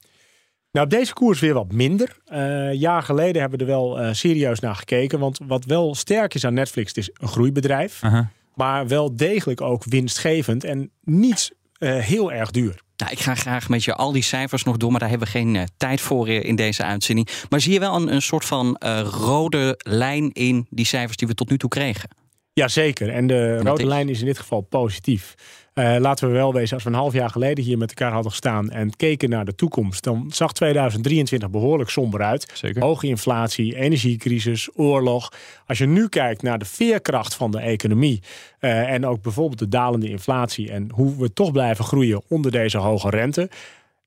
[0.75, 2.17] Nou, deze koers weer wat minder.
[2.33, 5.19] Uh, jaar geleden hebben we er wel uh, serieus naar gekeken.
[5.19, 8.03] Want wat wel sterk is aan Netflix, het is een groeibedrijf.
[8.03, 8.27] Uh -huh.
[8.55, 12.81] Maar wel degelijk ook winstgevend en niet uh, heel erg duur.
[12.97, 15.39] Nou, ik ga graag met je al die cijfers nog door, maar daar hebben we
[15.39, 17.29] geen uh, tijd voor in deze uitzending.
[17.49, 21.29] Maar zie je wel een, een soort van uh, rode lijn in die cijfers die
[21.29, 22.09] we tot nu toe kregen?
[22.53, 23.89] Jazeker, en de en rode is?
[23.89, 25.35] lijn is in dit geval positief.
[25.75, 28.31] Uh, laten we wel wezen, als we een half jaar geleden hier met elkaar hadden
[28.31, 32.51] gestaan en keken naar de toekomst, dan zag 2023 behoorlijk somber uit.
[32.53, 32.83] Zeker.
[32.83, 35.33] Hoge inflatie, energiecrisis, oorlog.
[35.67, 38.23] Als je nu kijkt naar de veerkracht van de economie
[38.61, 42.79] uh, en ook bijvoorbeeld de dalende inflatie en hoe we toch blijven groeien onder deze
[42.79, 43.51] hoge rente.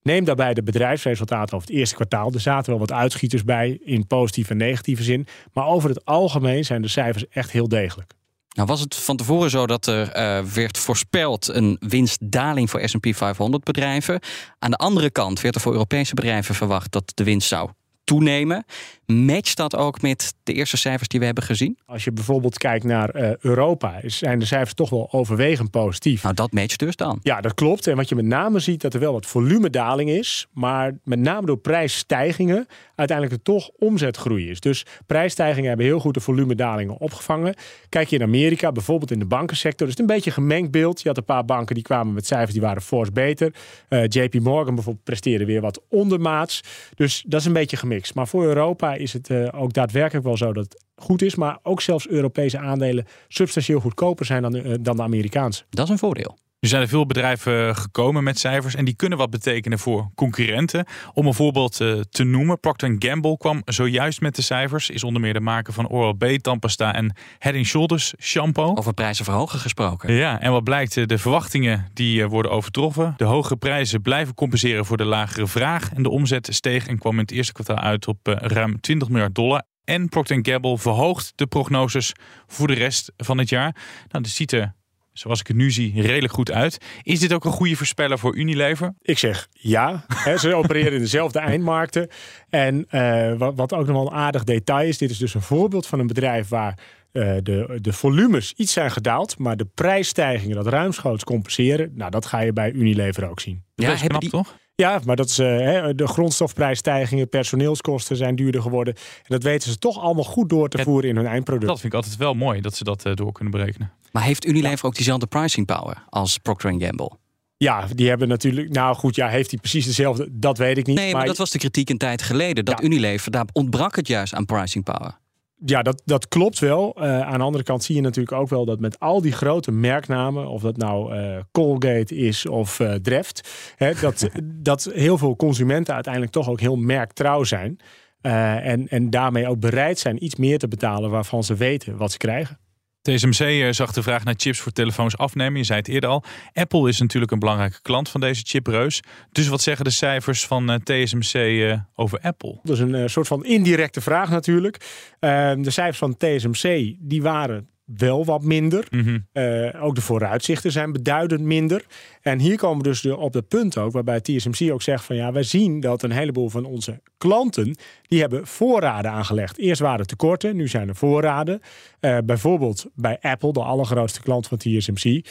[0.02, 2.32] Neem daarbij de bedrijfsresultaten over het eerste kwartaal.
[2.34, 5.28] Er zaten wel wat uitschieters bij in positieve en negatieve zin.
[5.54, 8.17] Maar over het algemeen zijn de cijfers echt heel degelijk.
[8.58, 13.08] Nou was het van tevoren zo dat er uh, werd voorspeld een winstdaling voor S&P
[13.12, 14.20] 500 bedrijven.
[14.60, 17.70] Aan de andere kant werd er voor Europese bedrijven verwacht dat de winst zou
[18.08, 18.66] toenemen.
[19.06, 21.78] Matcht dat ook met de eerste cijfers die we hebben gezien?
[21.86, 26.24] Als je bijvoorbeeld kijkt naar uh, Europa, zijn de cijfers toch wel overwegend positief.
[26.24, 27.20] Nou, dat matcht dus dan.
[27.22, 27.88] Ja, dat klopt.
[27.88, 30.48] En wat je met name ziet, dat er wel wat volumedaling is.
[30.54, 34.60] Maar met name door prijsstijgingen uiteindelijk er toch omzetgroei is.
[34.60, 37.56] Dus prijsstijgingen hebben heel goed de volumedalingen opgevangen.
[37.90, 41.02] Kijk je in Amerika, bijvoorbeeld in de bankensector, is het een beetje gemengd beeld.
[41.02, 43.54] Je had een paar banken die kwamen met cijfers die waren fors beter.
[43.90, 46.62] Uh, JP Morgan bijvoorbeeld presteerde weer wat ondermaats.
[46.96, 47.78] Dus dat is een beetje
[48.14, 51.36] Maar voor Europa is het uh, ook daadwerkelijk wel zo dat het goed is.
[51.36, 55.64] Maar ook zelfs Europese aandelen substantieel goedkoper zijn dan, uh, dan de Amerikaanse.
[55.70, 56.38] Dat is een voordeel.
[56.60, 60.86] Er zijn er veel bedrijven gekomen met cijfers en die kunnen wat betekenen voor concurrenten.
[61.14, 64.90] Om een voorbeeld uh, te noemen, Procter Gamble kwam zojuist met de cijfers.
[64.90, 68.76] Is onder meer de maker van Oral-B, tandpasta en Head Shoulders shampoo.
[68.76, 70.14] Over prijzen verhogen gesproken.
[70.14, 73.14] Ja, en wat blijkt, de verwachtingen die worden overtroffen.
[73.18, 75.94] De hogere prijzen blijven compenseren voor de lagere vraag.
[75.94, 79.36] En de omzet steeg en kwam in het eerste kwartaal uit op ruim 20 miljard
[79.36, 79.64] dollar.
[79.84, 82.14] En Procter Gamble verhoogt de prognoses
[82.48, 83.76] voor de rest van het jaar.
[84.08, 84.76] Nou, dat ziet er
[85.18, 86.78] zoals ik het nu zie, redelijk goed uit.
[87.02, 88.94] Is dit ook een goede voorspeller voor Unilever?
[89.02, 90.06] Ik zeg ja.
[90.38, 92.10] ze opereren in dezelfde eindmarkten.
[92.50, 95.42] En uh, wat, wat, ook nog wel een aardig detail is, dit is dus een
[95.42, 96.80] voorbeeld van een bedrijf waar
[97.12, 102.26] uh, de, de volumes iets zijn gedaald, maar de prijsstijgingen dat ruimschoots compenseren, nou dat
[102.26, 103.64] ga je bij Unilever ook zien.
[103.76, 104.30] Ja, dat is knap, die...
[104.30, 104.56] toch?
[104.82, 105.48] Ja, maar dat is, uh,
[105.96, 108.94] de grondstofprijsstijgingen, personeelskosten zijn duurder geworden.
[108.96, 111.68] En dat weten ze toch allemaal goed door te voeren in hun eindproduct.
[111.68, 113.92] Dat vind ik altijd wel mooi, dat ze dat uh, door kunnen berekenen.
[114.12, 114.88] Maar heeft Unilever ja.
[114.88, 117.12] ook diezelfde pricing power als Procter Gamble?
[117.58, 118.70] Ja, die hebben natuurlijk.
[118.70, 120.28] Nou goed, ja, heeft hij precies dezelfde?
[120.32, 120.96] Dat weet ik niet.
[120.96, 122.66] Nee, maar, maar dat was de kritiek een tijd geleden.
[122.66, 122.86] Dat ja.
[122.86, 125.18] Unilever, daar ontbrak het juist aan pricing power.
[125.66, 126.96] Ja, dat, dat klopt wel.
[126.98, 129.72] Uh, aan de andere kant zie je natuurlijk ook wel dat met al die grote
[129.72, 134.30] merknamen, of dat nou uh, Colgate is of uh, Dreft, hè, dat,
[134.70, 137.80] dat heel veel consumenten uiteindelijk toch ook heel merktrouw zijn.
[138.22, 142.18] en, en daarmee ook bereid zijn iets meer te betalen waarvan ze weten wat ze
[142.18, 142.67] krijgen.
[143.16, 145.58] TSMC eh, zag de vraag naar chips voor telefoons afnemen.
[145.58, 146.24] Je zei het eerder al.
[146.54, 149.02] Apple is natuurlijk een belangrijke klant van deze chipreus.
[149.32, 152.60] Dus wat zeggen de cijfers van eh, TSMC eh, over Apple?
[152.64, 154.78] Dat is een soort van indirecte vraag natuurlijk.
[155.20, 158.88] Ehm, de cijfers van TSMC die waren wel wat minder.
[158.90, 159.20] Mhm.
[159.34, 161.86] Uh, ook de vooruitzichten zijn beduidend minder.
[162.22, 165.32] En hier komen we dus op het punt ook, waarbij TSMC ook zegt van ja,
[165.32, 167.76] wij zien dat een heleboel van onze klanten,
[168.08, 169.58] die hebben voorraden aangelegd.
[169.58, 171.62] Eerst waren er tekorten, nu zijn er voorraden.
[172.02, 175.26] Uh, bijvoorbeeld bij Apple, de allergrootste klant van TSMC.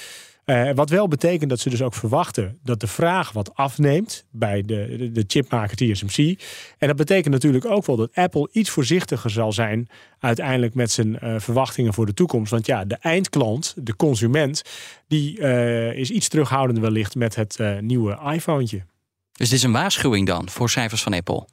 [0.47, 4.63] Uh, wat wel betekent dat ze dus ook verwachten dat de vraag wat afneemt bij
[4.63, 6.41] de, de, de chipmaker TSMC.
[6.79, 11.19] En dat betekent natuurlijk ook wel dat Apple iets voorzichtiger zal zijn uiteindelijk met zijn
[11.23, 12.51] uh, verwachtingen voor de toekomst.
[12.51, 14.63] Want ja, de eindklant, de consument,
[15.09, 18.65] die uh, is iets terughoudender wellicht met het nieuwe iPhone.
[18.67, 21.47] Dus dit is een waarschuwing dan voor cijfers van Apple?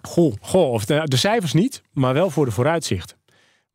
[0.00, 3.17] Goh, goh of de, de cijfers niet, maar wel voor de vooruitzicht.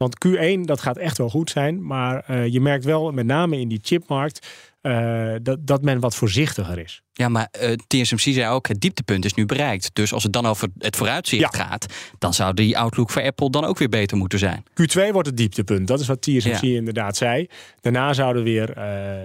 [0.03, 1.85] Want Q1, dat gaat echt wel goed zijn.
[1.85, 4.47] Maar uh, je merkt wel, met name in die chipmarkt,
[4.81, 7.01] uh, dat, dat men wat voorzichtiger is.
[7.13, 9.89] Ja, maar uh, TSMC zei ook, het dieptepunt is nu bereikt.
[9.93, 11.63] Dus als het dan over het vooruitzicht ja.
[11.65, 11.85] gaat,
[12.19, 14.63] dan zou die outlook voor Apple dan ook weer beter moeten zijn.
[14.69, 15.87] Q2 wordt het dieptepunt.
[15.87, 16.77] Dat is wat TSMC ja.
[16.77, 17.47] inderdaad zei.
[17.81, 18.79] Daarna zouden we weer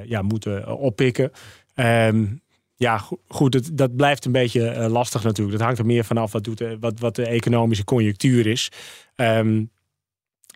[0.09, 1.33] ja, moeten oppikken.
[1.75, 2.41] Um,
[2.77, 5.57] ja, goed, het, dat blijft een beetje lastig natuurlijk.
[5.57, 8.71] Dat hangt er meer vanaf wat, doet, wat, wat de economische conjunctuur is.
[9.17, 9.71] Um,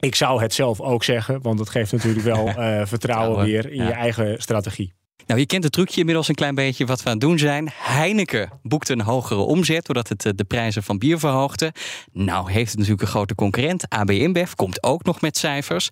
[0.05, 3.83] ik zou het zelf ook zeggen, want dat geeft natuurlijk wel uh, vertrouwen weer in
[3.83, 3.87] ja.
[3.87, 4.93] je eigen strategie.
[5.27, 7.71] Nou, je kent het trucje inmiddels een klein beetje wat we aan het doen zijn.
[7.75, 11.73] Heineken boekt een hogere omzet doordat het de prijzen van bier verhoogde.
[12.13, 13.89] Nou heeft het natuurlijk een grote concurrent.
[13.89, 15.89] AB InBev komt ook nog met cijfers.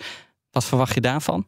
[0.51, 1.46] Wat verwacht je daarvan?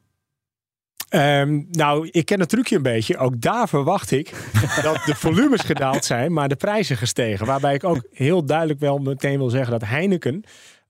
[1.14, 3.16] Um, nou, ik ken het trucje een beetje.
[3.16, 4.32] Ook daar verwacht ik
[4.82, 7.46] dat de volumes gedaald zijn, maar de prijzen gestegen.
[7.46, 10.44] Waarbij ik ook heel duidelijk wel meteen wil zeggen dat Heineken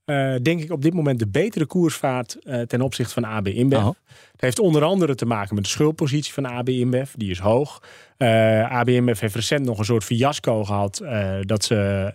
[0.05, 3.47] uh, denk ik op dit moment de betere koers vaart uh, ten opzichte van AB
[3.47, 3.79] InBev.
[3.79, 3.95] Oh.
[4.31, 7.11] Het heeft onder andere te maken met de schuldpositie van AB InBev.
[7.15, 7.81] Die is hoog.
[8.17, 11.01] Uh, AB InBev heeft recent nog een soort fiasco gehad.
[11.41, 12.11] dat ze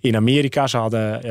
[0.00, 1.30] in Amerika, ze hadden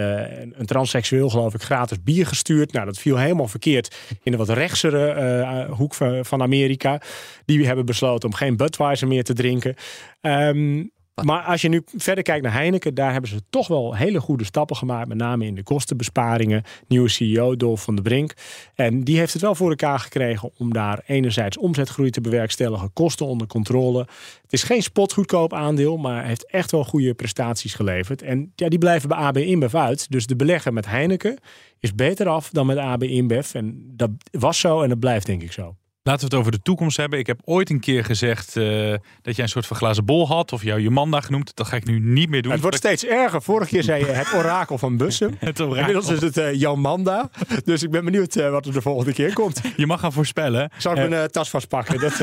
[0.60, 2.72] een transseksueel geloof ik gratis bier gestuurd.
[2.72, 7.02] Nou, dat viel helemaal verkeerd in de wat rechtsere hoek van, van, Amerika.
[7.46, 9.76] Die hebben besloten om geen Budweiser meer te drinken.
[10.22, 10.92] Um,
[11.24, 14.44] maar als je nu verder kijkt naar Heineken, daar hebben ze toch wel hele goede
[14.44, 15.08] stappen gemaakt.
[15.08, 16.64] Met name in de kostenbesparingen.
[16.88, 18.34] Nieuwe CEO, Dolf van der Brink.
[18.76, 23.26] En die heeft het wel voor elkaar gekregen om daar enerzijds omzetgroei te bewerkstelligen, kosten
[23.26, 24.00] onder controle.
[24.42, 28.22] Het is geen spotgoedkoop aandeel, maar heeft echt wel goede prestaties geleverd.
[28.22, 30.12] En ja, die blijven bij AB InBev uit.
[30.12, 31.40] Dus de belegger met Heineken
[31.80, 33.54] is beter af dan met AB InBev.
[33.54, 35.76] En dat was zo en dat blijft denk ik zo.
[36.10, 37.20] Laten we het over de toekomst hebben.
[37.20, 40.54] Ik heb ooit een keer gezegd uh, dat jij een soort van glazen bol had.
[40.54, 41.56] Of jou Jomanda genoemd.
[41.56, 42.52] Dat ga ik nu niet meer doen.
[42.52, 43.42] Het wordt steeds erger.
[43.42, 45.36] Vorige keer zei je het orakel van Bussen.
[45.40, 45.78] het orakel.
[45.78, 47.30] Inmiddels is het uh, Jomanda.
[47.64, 49.62] Dus ik ben benieuwd uh, wat er de volgende keer komt.
[49.76, 50.72] Je mag gaan voorspellen.
[50.78, 52.00] Zal ik mijn tas vastpakken?
[52.00, 52.14] Dat,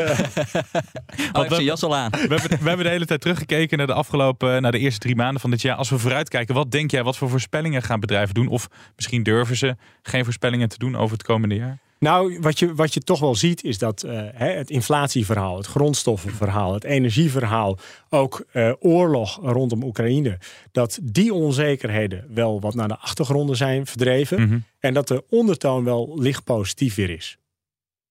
[1.32, 2.10] oh, we, jas al aan.
[2.10, 5.16] We hebben, we hebben de hele tijd teruggekeken naar de afgelopen, naar de eerste drie
[5.16, 5.76] maanden van dit jaar.
[5.76, 7.02] Als we vooruitkijken, wat denk jij?
[7.02, 8.48] Wat voor voorspellingen gaan bedrijven doen?
[8.48, 11.84] Of misschien durven ze geen voorspellingen te doen over het komende jaar?
[11.98, 16.74] Nou, wat je, wat je toch wel ziet is dat uh, het inflatieverhaal, het grondstoffenverhaal,
[16.74, 17.78] het energieverhaal,
[18.08, 20.38] ook uh, oorlog rondom Oekraïne,
[20.72, 24.58] dat die onzekerheden wel wat naar de achtergronden zijn verdreven Mhm.
[24.78, 27.38] en dat de ondertoon wel licht positief weer is.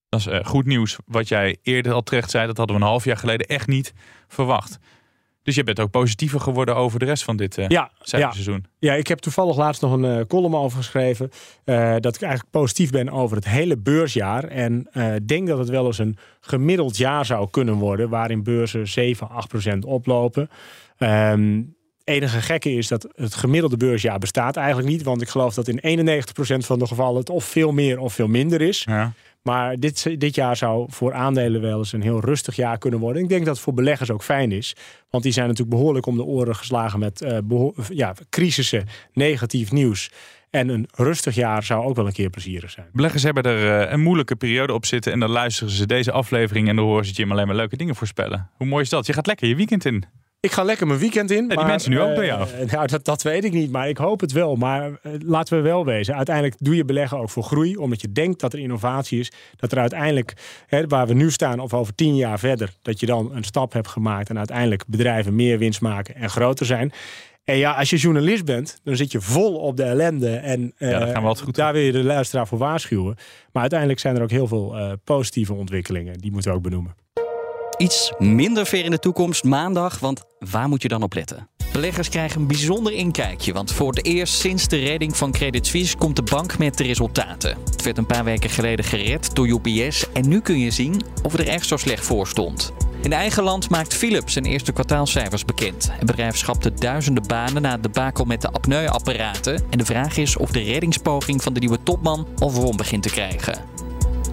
[0.09, 0.97] Dat is uh, goed nieuws.
[1.05, 3.93] Wat jij eerder al terecht zei, dat hadden we een half jaar geleden echt niet
[4.27, 4.77] verwacht.
[5.45, 8.65] Dus je bent ook positiever geworden over de rest van dit uh, ja, seizoen.
[8.79, 8.91] Ja.
[8.91, 11.29] ja, ik heb toevallig laatst nog een uh, column over geschreven.
[11.65, 14.43] Uh, dat ik eigenlijk positief ben over het hele beursjaar.
[14.43, 14.87] En
[15.25, 18.09] denk dat het wel eens een gemiddeld jaar zou kunnen worden.
[18.09, 20.49] Waarin beurzen 7, 8 procent oplopen.
[20.97, 25.03] Um, enige gekke is dat het gemiddelde beursjaar bestaat eigenlijk niet.
[25.03, 28.27] Want ik geloof dat in 91% van de gevallen het of veel meer of veel
[28.27, 28.83] minder is.
[28.83, 29.13] Ja.
[29.47, 33.21] Maar dit, dit jaar zou voor aandelen wel eens een heel rustig jaar kunnen worden.
[33.21, 34.75] Ik denk dat het voor beleggers ook fijn is.
[35.09, 40.11] Want die zijn natuurlijk behoorlijk om de oren geslagen met uh, ja, crisissen, negatief nieuws.
[40.49, 42.87] En een rustig jaar zou ook wel een keer plezierig zijn.
[42.93, 45.11] Beleggers hebben er uh, een moeilijke periode op zitten.
[45.11, 47.95] En dan luisteren ze deze aflevering en dan horen ze Jim alleen maar leuke dingen
[47.95, 48.49] voorspellen.
[48.57, 49.05] Hoe mooi is dat?
[49.05, 50.03] Je gaat lekker je weekend in.
[50.45, 51.41] Ik ga lekker mijn weekend in.
[51.41, 52.47] Ja, die maar, mensen nu ook uh, bij jou.
[52.71, 54.55] Nou, dat, dat weet ik niet, maar ik hoop het wel.
[54.55, 56.15] Maar uh, laten we wel wezen.
[56.15, 57.75] Uiteindelijk doe je beleggen ook voor groei.
[57.75, 59.31] Omdat je denkt dat er innovatie is.
[59.55, 60.33] Dat er uiteindelijk,
[60.67, 62.73] hè, waar we nu staan of over tien jaar verder...
[62.81, 66.65] dat je dan een stap hebt gemaakt en uiteindelijk bedrijven meer winst maken en groter
[66.65, 66.91] zijn.
[67.43, 70.35] En ja, als je journalist bent, dan zit je vol op de ellende.
[70.35, 73.15] En uh, ja, gaan we altijd goed daar wil je de luisteraar voor waarschuwen.
[73.51, 76.17] Maar uiteindelijk zijn er ook heel veel positieve ontwikkelingen.
[76.17, 76.95] Die moeten we ook benoemen
[77.77, 79.99] iets minder ver in de toekomst, maandag.
[79.99, 81.49] Want waar moet je dan op letten?
[81.71, 85.97] Beleggers krijgen een bijzonder inkijkje, want voor het eerst sinds de redding van Credit Suisse
[85.97, 87.57] komt de bank met de resultaten.
[87.71, 91.31] Het werd een paar weken geleden gered door UBS en nu kun je zien of
[91.31, 92.73] het er echt zo slecht voor stond.
[93.01, 95.91] In eigen land maakt Philips zijn eerste kwartaalcijfers bekend.
[95.91, 99.63] Het bedrijf schapte duizenden banen na het debakel met de apneuapparaten.
[99.69, 103.09] En de vraag is of de reddingspoging van de nieuwe topman al vorm begint te
[103.09, 103.74] krijgen.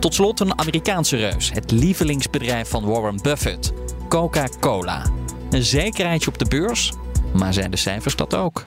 [0.02, 3.72] Tot slot een Amerikaanse reus, het lievelingsbedrijf van Warren Buffett,
[4.08, 5.06] Coca-Cola.
[5.50, 6.92] Een zekerheidje op de beurs,
[7.34, 8.66] maar zijn de cijfers dat ook?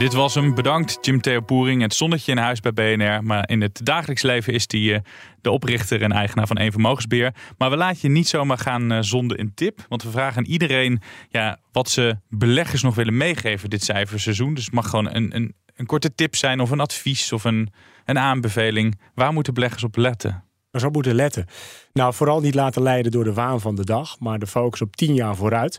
[0.00, 0.54] Dit was hem.
[0.54, 1.82] Bedankt Jim Theo Poering.
[1.82, 3.24] Het zonnetje in huis bij BNR.
[3.24, 4.98] Maar in het dagelijks leven is hij uh,
[5.40, 7.34] de oprichter en eigenaar van één vermogensbeheer.
[7.58, 9.86] Maar we laten je niet zomaar gaan uh, zonder een tip.
[9.88, 14.54] Want we vragen aan iedereen ja, wat ze beleggers nog willen meegeven dit cijferseizoen.
[14.54, 17.72] Dus het mag gewoon een, een, een korte tip zijn of een advies of een,
[18.04, 19.00] een aanbeveling.
[19.14, 20.44] Waar moeten beleggers op letten?
[20.70, 21.46] Waar zou moeten letten?
[21.92, 24.18] Nou, vooral niet laten leiden door de waan van de dag.
[24.18, 25.78] Maar de focus op 10 jaar vooruit.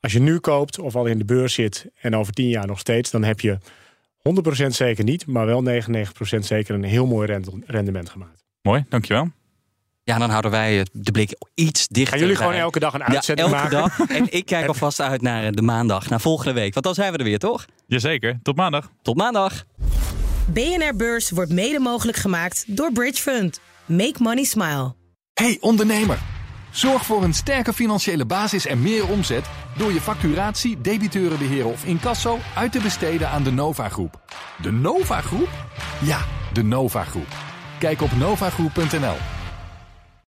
[0.00, 2.78] Als je nu koopt of al in de beurs zit en over 10 jaar nog
[2.78, 3.58] steeds, dan heb je
[4.64, 5.68] 100% zeker niet, maar wel 99%
[6.38, 8.44] zeker een heel mooi rendement gemaakt.
[8.62, 9.30] Mooi, dankjewel.
[10.02, 12.12] Ja, dan houden wij de blik iets dichter.
[12.12, 13.98] Gaan jullie gewoon elke dag een uitzending ja, elke maken?
[13.98, 14.16] dag.
[14.16, 16.72] En ik kijk alvast uit naar de maandag, naar volgende week.
[16.72, 17.66] Want dan zijn we er weer, toch?
[17.86, 18.38] Jazeker.
[18.42, 18.90] Tot maandag.
[19.02, 19.64] Tot maandag.
[20.46, 23.60] BNR Beurs wordt mede mogelijk gemaakt door Bridge Fund.
[23.84, 24.94] Make money smile.
[25.32, 26.18] Hey ondernemer.
[26.70, 29.44] Zorg voor een sterke financiële basis en meer omzet
[29.76, 34.20] door je facturatie, debiteurenbeheer of incasso uit te besteden aan de Nova Groep.
[34.62, 35.48] De Nova Groep?
[36.02, 37.28] Ja, de Nova Groep.
[37.78, 39.16] Kijk op novagroep.nl.